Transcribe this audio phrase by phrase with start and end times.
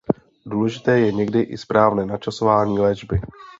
[0.45, 3.19] Důležité je někdy i správné načasování léčby.